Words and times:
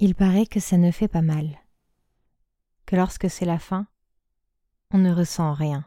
Il 0.00 0.14
paraît 0.14 0.46
que 0.46 0.60
ça 0.60 0.76
ne 0.76 0.92
fait 0.92 1.08
pas 1.08 1.22
mal, 1.22 1.58
que 2.86 2.94
lorsque 2.94 3.28
c'est 3.28 3.44
la 3.44 3.58
fin, 3.58 3.88
on 4.92 4.98
ne 4.98 5.12
ressent 5.12 5.52
rien. 5.52 5.84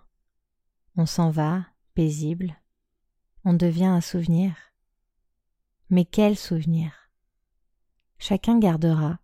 On 0.98 1.06
s'en 1.06 1.30
va, 1.30 1.66
paisible, 1.94 2.58
on 3.46 3.54
devient 3.54 3.86
un 3.86 4.02
souvenir. 4.02 4.54
Mais 5.90 6.04
quel 6.04 6.36
souvenir? 6.36 7.10
Chacun 8.18 8.60
gardera 8.60 9.18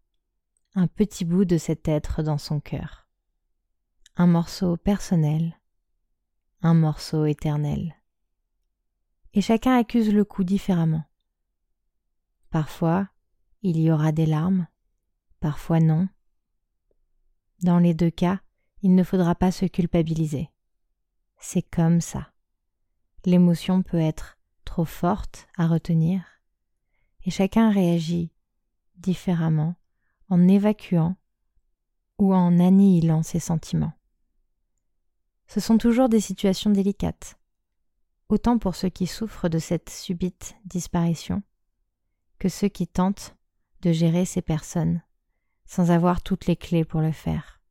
un 0.73 0.88
petit 0.88 1.26
bout 1.26 1.44
de 1.44 1.58
cet 1.58 1.90
être 1.90 2.23
dans 2.23 2.38
son 2.38 2.62
cœur, 2.62 3.09
un 4.16 4.28
morceau 4.28 4.78
personnel, 4.78 5.59
un 6.62 6.73
morceau 6.73 7.26
éternel. 7.26 7.94
Et 9.34 9.42
chacun 9.42 9.78
accuse 9.78 10.14
le 10.14 10.23
coup 10.23 10.45
différemment. 10.45 11.04
Parfois, 12.52 13.09
il 13.64 13.78
y 13.81 13.92
aura 13.92 14.14
des 14.14 14.26
larmes, 14.26 14.66
parfois 15.39 15.80
non. 15.80 16.07
Dans 17.61 17.80
les 17.80 17.93
deux 17.93 18.11
cas, 18.11 18.39
il 18.81 18.95
ne 18.95 19.03
faudra 19.03 19.35
pas 19.35 19.52
se 19.52 19.66
culpabiliser. 19.66 20.49
C'est 21.39 21.63
comme 21.63 22.02
ça. 22.02 22.31
L'émotion 23.25 23.83
peut 23.83 23.99
être 23.99 24.38
trop 24.65 24.85
forte 24.85 25.47
à 25.58 25.67
retenir, 25.67 26.23
et 27.23 27.31
chacun 27.31 27.71
réagit 27.71 28.31
différemment 28.97 29.75
en 30.30 30.47
évacuant 30.47 31.15
ou 32.17 32.33
en 32.33 32.59
annihilant 32.59 33.23
ses 33.23 33.39
sentiments. 33.39 33.93
Ce 35.47 35.59
sont 35.59 35.77
toujours 35.77 36.09
des 36.09 36.19
situations 36.19 36.71
délicates, 36.71 37.39
autant 38.30 38.58
pour 38.58 38.75
ceux 38.75 38.89
qui 38.89 39.08
souffrent 39.08 39.49
de 39.49 39.59
cette 39.59 39.89
subite 39.89 40.55
disparition 40.65 41.41
que 42.39 42.49
ceux 42.49 42.67
qui 42.67 42.88
tentent 42.88 43.35
de 43.81 43.91
gérer 43.91 44.25
ces 44.25 44.41
personnes 44.41 45.02
sans 45.68 45.92
avoir 45.92 46.22
toutes 46.22 46.48
les 46.48 46.56
clés 46.56 46.86
pour 46.86 47.02
le 47.02 47.12
faire. 47.12 47.62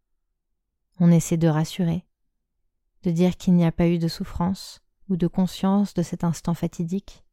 On 1.00 1.10
essaie 1.10 1.36
de 1.36 1.48
rassurer, 1.48 2.06
de 3.02 3.10
dire 3.10 3.36
qu'il 3.36 3.54
n'y 3.54 3.64
a 3.64 3.72
pas 3.72 3.88
eu 3.88 3.98
de 3.98 4.08
souffrance 4.08 4.82
ou 5.08 5.16
de 5.16 5.26
conscience 5.26 5.94
de 5.94 6.02
cet 6.02 6.22
instant 6.22 6.54
fatidique. 6.54 7.24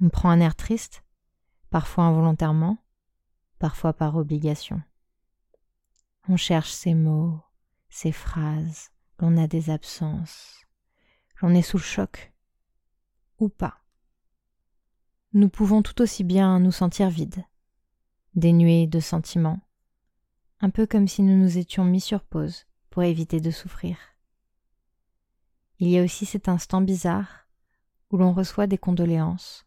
On 0.00 0.08
prend 0.08 0.30
un 0.30 0.40
air 0.40 0.56
triste, 0.56 1.04
parfois 1.70 2.04
involontairement, 2.04 2.78
parfois 3.58 3.92
par 3.92 4.16
obligation. 4.16 4.82
On 6.28 6.36
cherche 6.36 6.70
ses 6.70 6.94
mots, 6.94 7.40
ses 7.88 8.12
phrases, 8.12 8.90
l'on 9.18 9.36
a 9.36 9.46
des 9.46 9.70
absences, 9.70 10.66
l'on 11.40 11.54
est 11.54 11.62
sous 11.62 11.76
le 11.76 11.82
choc, 11.82 12.32
ou 13.38 13.48
pas. 13.48 13.80
Nous 15.32 15.48
pouvons 15.48 15.82
tout 15.82 16.00
aussi 16.00 16.24
bien 16.24 16.60
nous 16.60 16.72
sentir 16.72 17.10
vides, 17.10 17.44
dénués 18.34 18.86
de 18.86 19.00
sentiments, 19.00 19.60
un 20.64 20.70
peu 20.70 20.86
comme 20.86 21.08
si 21.08 21.20
nous 21.20 21.36
nous 21.36 21.58
étions 21.58 21.84
mis 21.84 22.00
sur 22.00 22.22
pause 22.22 22.64
pour 22.88 23.02
éviter 23.02 23.38
de 23.38 23.50
souffrir. 23.50 23.98
Il 25.78 25.88
y 25.88 25.98
a 25.98 26.02
aussi 26.02 26.24
cet 26.24 26.48
instant 26.48 26.80
bizarre 26.80 27.46
où 28.10 28.16
l'on 28.16 28.32
reçoit 28.32 28.66
des 28.66 28.78
condoléances, 28.78 29.66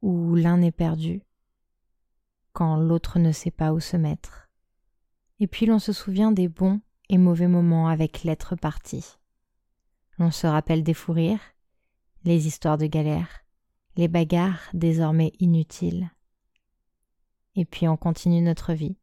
où 0.00 0.36
l'un 0.36 0.62
est 0.62 0.70
perdu, 0.70 1.22
quand 2.52 2.76
l'autre 2.76 3.18
ne 3.18 3.32
sait 3.32 3.50
pas 3.50 3.72
où 3.72 3.80
se 3.80 3.96
mettre. 3.96 4.48
Et 5.40 5.48
puis 5.48 5.66
l'on 5.66 5.80
se 5.80 5.92
souvient 5.92 6.30
des 6.30 6.46
bons 6.46 6.80
et 7.08 7.18
mauvais 7.18 7.48
moments 7.48 7.88
avec 7.88 8.22
l'être 8.22 8.54
parti. 8.54 9.18
L'on 10.18 10.30
se 10.30 10.46
rappelle 10.46 10.84
des 10.84 10.94
fous 10.94 11.14
rires, 11.14 11.56
les 12.22 12.46
histoires 12.46 12.78
de 12.78 12.86
galère, 12.86 13.40
les 13.96 14.06
bagarres 14.06 14.70
désormais 14.72 15.32
inutiles. 15.40 16.12
Et 17.56 17.64
puis 17.64 17.88
on 17.88 17.96
continue 17.96 18.40
notre 18.40 18.72
vie 18.72 18.96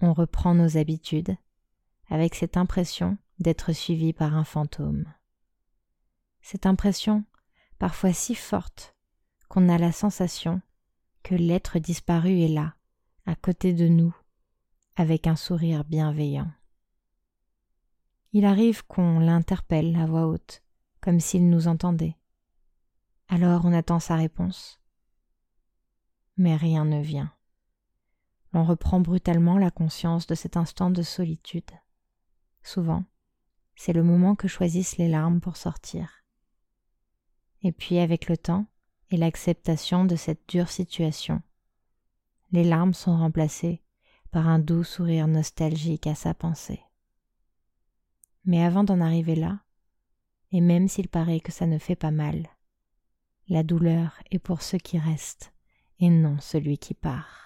on 0.00 0.12
reprend 0.12 0.54
nos 0.54 0.76
habitudes, 0.76 1.36
avec 2.08 2.34
cette 2.34 2.56
impression 2.56 3.18
d'être 3.38 3.72
suivi 3.72 4.12
par 4.12 4.34
un 4.34 4.44
fantôme. 4.44 5.12
Cette 6.40 6.66
impression, 6.66 7.24
parfois 7.78 8.12
si 8.12 8.34
forte, 8.34 8.94
qu'on 9.48 9.68
a 9.68 9.78
la 9.78 9.92
sensation 9.92 10.60
que 11.22 11.34
l'être 11.34 11.78
disparu 11.78 12.40
est 12.40 12.48
là, 12.48 12.74
à 13.26 13.34
côté 13.34 13.72
de 13.72 13.88
nous, 13.88 14.14
avec 14.96 15.26
un 15.26 15.36
sourire 15.36 15.84
bienveillant. 15.84 16.50
Il 18.32 18.44
arrive 18.44 18.86
qu'on 18.86 19.18
l'interpelle 19.18 19.96
à 19.96 20.06
voix 20.06 20.26
haute, 20.26 20.62
comme 21.00 21.20
s'il 21.20 21.48
nous 21.48 21.68
entendait. 21.68 22.16
Alors 23.28 23.64
on 23.64 23.72
attend 23.72 23.98
sa 23.98 24.16
réponse. 24.16 24.80
Mais 26.36 26.54
rien 26.54 26.84
ne 26.84 27.00
vient 27.00 27.35
on 28.56 28.64
reprend 28.64 29.00
brutalement 29.00 29.58
la 29.58 29.70
conscience 29.70 30.26
de 30.26 30.34
cet 30.34 30.56
instant 30.56 30.90
de 30.90 31.02
solitude. 31.02 31.70
Souvent, 32.62 33.04
c'est 33.74 33.92
le 33.92 34.02
moment 34.02 34.34
que 34.34 34.48
choisissent 34.48 34.96
les 34.96 35.08
larmes 35.08 35.40
pour 35.40 35.58
sortir. 35.58 36.24
Et 37.62 37.70
puis 37.70 37.98
avec 37.98 38.28
le 38.28 38.38
temps 38.38 38.66
et 39.10 39.18
l'acceptation 39.18 40.06
de 40.06 40.16
cette 40.16 40.48
dure 40.48 40.70
situation, 40.70 41.42
les 42.50 42.64
larmes 42.64 42.94
sont 42.94 43.16
remplacées 43.16 43.82
par 44.30 44.48
un 44.48 44.58
doux 44.58 44.84
sourire 44.84 45.28
nostalgique 45.28 46.06
à 46.06 46.14
sa 46.14 46.32
pensée. 46.32 46.80
Mais 48.46 48.64
avant 48.64 48.84
d'en 48.84 49.02
arriver 49.02 49.34
là, 49.34 49.60
et 50.50 50.62
même 50.62 50.88
s'il 50.88 51.08
paraît 51.08 51.40
que 51.40 51.52
ça 51.52 51.66
ne 51.66 51.78
fait 51.78 51.96
pas 51.96 52.10
mal, 52.10 52.48
la 53.48 53.62
douleur 53.62 54.18
est 54.30 54.38
pour 54.38 54.62
ceux 54.62 54.78
qui 54.78 54.98
restent 54.98 55.52
et 55.98 56.08
non 56.08 56.38
celui 56.40 56.78
qui 56.78 56.94
part. 56.94 57.45